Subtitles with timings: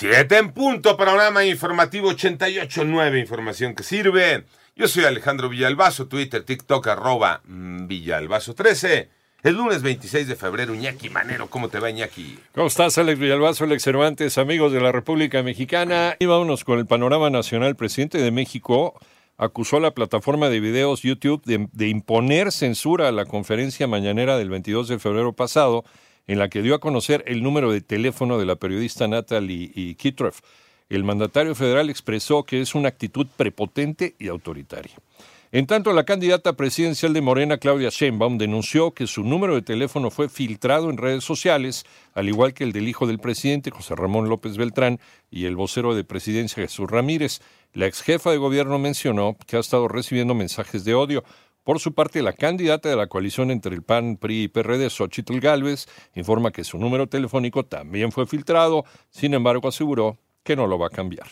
[0.00, 4.44] Siete en punto, panorama informativo 88.9, información que sirve.
[4.74, 9.08] Yo soy Alejandro Villalbazo, Twitter, TikTok, arroba mm, Villalbazo13.
[9.42, 12.38] El lunes 26 de febrero, Iñaki Manero, ¿cómo te va Iñaki?
[12.54, 16.16] ¿Cómo estás, Alex Villalbazo, Alex Cervantes, amigos de la República Mexicana?
[16.18, 17.68] Y vámonos con el panorama nacional.
[17.68, 18.98] El presidente de México
[19.36, 24.38] acusó a la plataforma de videos YouTube de, de, imponer censura a la conferencia mañanera
[24.38, 25.84] del 22 de febrero pasado,
[26.26, 30.40] en la que dio a conocer el número de teléfono de la periodista Natalie Kitreff.
[30.88, 34.94] El mandatario federal expresó que es una actitud prepotente y autoritaria.
[35.52, 40.10] En tanto, la candidata presidencial de Morena, Claudia Sheinbaum, denunció que su número de teléfono
[40.12, 44.28] fue filtrado en redes sociales, al igual que el del hijo del presidente, José Ramón
[44.28, 47.40] López Beltrán, y el vocero de presidencia, Jesús Ramírez.
[47.72, 51.24] La ex jefa de gobierno mencionó que ha estado recibiendo mensajes de odio.
[51.64, 55.40] Por su parte, la candidata de la coalición entre el PAN, PRI y PRD, Xochitl
[55.40, 60.78] Gálvez, informa que su número telefónico también fue filtrado, sin embargo aseguró que no lo
[60.78, 61.28] va a cambiar.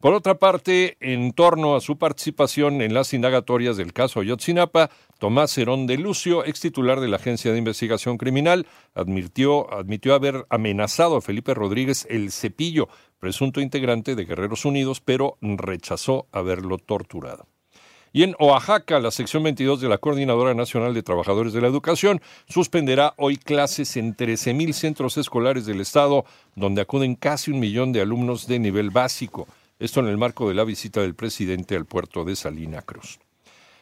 [0.00, 5.58] Por otra parte, en torno a su participación en las indagatorias del caso Ayotzinapa, Tomás
[5.58, 11.16] Herón de Lucio, ex titular de la Agencia de Investigación Criminal, admitió, admitió haber amenazado
[11.16, 17.48] a Felipe Rodríguez el Cepillo, presunto integrante de Guerreros Unidos, pero rechazó haberlo torturado.
[18.12, 22.20] Y en Oaxaca, la sección 22 de la Coordinadora Nacional de Trabajadores de la Educación
[22.48, 28.00] suspenderá hoy clases en 13.000 centros escolares del Estado, donde acuden casi un millón de
[28.00, 29.46] alumnos de nivel básico.
[29.78, 33.18] Esto en el marco de la visita del presidente al puerto de Salina Cruz.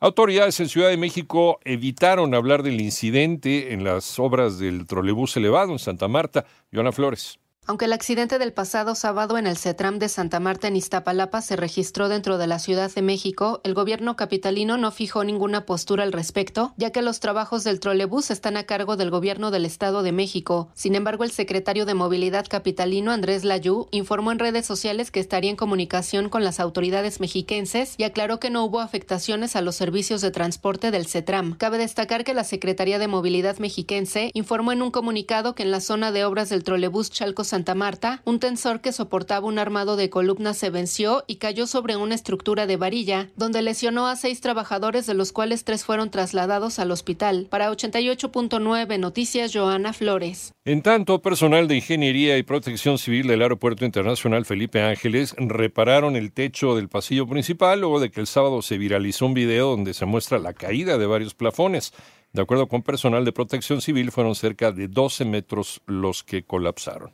[0.00, 5.72] Autoridades en Ciudad de México evitaron hablar del incidente en las obras del trolebús elevado
[5.72, 6.44] en Santa Marta.
[6.72, 7.38] Joana Flores.
[7.68, 11.54] Aunque el accidente del pasado sábado en el CETRAM de Santa Marta en Iztapalapa se
[11.54, 16.14] registró dentro de la Ciudad de México, el gobierno capitalino no fijó ninguna postura al
[16.14, 20.12] respecto, ya que los trabajos del trolebús están a cargo del gobierno del Estado de
[20.12, 20.70] México.
[20.72, 25.50] Sin embargo, el secretario de Movilidad capitalino, Andrés Layú, informó en redes sociales que estaría
[25.50, 30.22] en comunicación con las autoridades mexiquenses y aclaró que no hubo afectaciones a los servicios
[30.22, 31.54] de transporte del CETRAM.
[31.58, 35.82] Cabe destacar que la Secretaría de Movilidad mexiquense informó en un comunicado que en la
[35.82, 40.10] zona de obras del trolebús Chalco Santa Marta, un tensor que soportaba un armado de
[40.10, 45.06] columnas se venció y cayó sobre una estructura de varilla, donde lesionó a seis trabajadores,
[45.06, 47.48] de los cuales tres fueron trasladados al hospital.
[47.50, 50.52] Para 88.9 Noticias, Joana Flores.
[50.64, 56.30] En tanto, personal de Ingeniería y Protección Civil del Aeropuerto Internacional Felipe Ángeles repararon el
[56.30, 60.06] techo del pasillo principal luego de que el sábado se viralizó un video donde se
[60.06, 61.92] muestra la caída de varios plafones.
[62.32, 67.10] De acuerdo con personal de protección civil, fueron cerca de 12 metros los que colapsaron.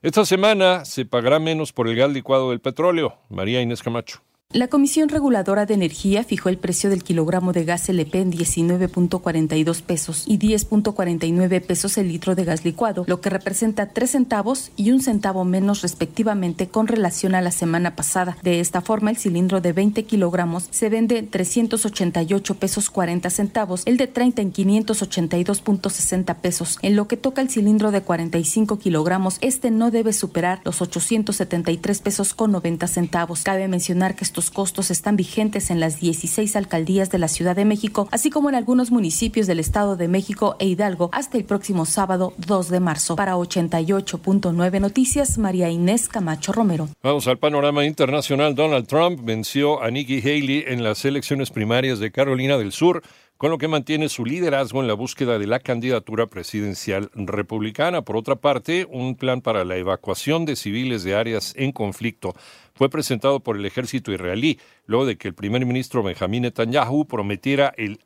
[0.00, 3.18] Esta semana se pagará menos por el gas licuado del petróleo.
[3.28, 4.22] María Inés Camacho.
[4.54, 9.82] La Comisión Reguladora de Energía fijó el precio del kilogramo de gas LP en 19.42
[9.82, 14.90] pesos y 10.49 pesos el litro de gas licuado, lo que representa 3 centavos y
[14.90, 18.38] un centavo menos respectivamente con relación a la semana pasada.
[18.42, 23.82] De esta forma, el cilindro de 20 kilogramos se vende en 388 pesos 40 centavos,
[23.84, 26.78] el de 30 en 582.60 pesos.
[26.80, 32.00] En lo que toca el cilindro de 45 kilogramos, este no debe superar los 873
[32.00, 33.42] pesos con 90 centavos.
[33.42, 37.64] Cabe mencionar que estos costos están vigentes en las 16 alcaldías de la Ciudad de
[37.64, 41.84] México, así como en algunos municipios del Estado de México e Hidalgo hasta el próximo
[41.86, 43.16] sábado 2 de marzo.
[43.16, 46.88] Para 88.9 Noticias, María Inés Camacho Romero.
[47.02, 48.54] Vamos al panorama internacional.
[48.54, 53.02] Donald Trump venció a Nikki Haley en las elecciones primarias de Carolina del Sur
[53.38, 58.02] con lo que mantiene su liderazgo en la búsqueda de la candidatura presidencial republicana.
[58.02, 62.34] Por otra parte, un plan para la evacuación de civiles de áreas en conflicto
[62.74, 67.72] fue presentado por el ejército israelí, luego de que el primer ministro Benjamín Netanyahu prometiera
[67.76, 68.00] el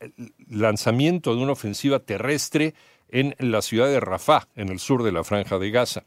[0.48, 2.74] lanzamiento de una ofensiva terrestre
[3.08, 6.04] en la ciudad de Rafah, en el sur de la franja de Gaza.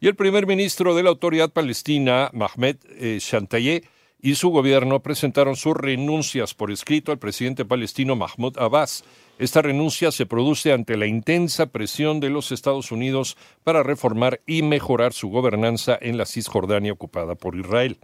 [0.00, 3.82] Y el primer ministro de la autoridad palestina, Mahmoud eh, Shantayeh,
[4.20, 9.04] y su gobierno presentaron sus renuncias por escrito al presidente palestino Mahmoud Abbas.
[9.38, 14.62] Esta renuncia se produce ante la intensa presión de los Estados Unidos para reformar y
[14.62, 17.98] mejorar su gobernanza en la Cisjordania ocupada por Israel.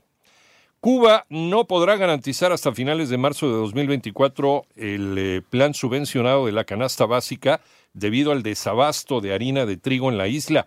[0.84, 6.52] Cuba no podrá garantizar hasta finales de marzo de 2024 el eh, plan subvencionado de
[6.52, 7.62] la canasta básica
[7.94, 10.66] debido al desabasto de harina de trigo en la isla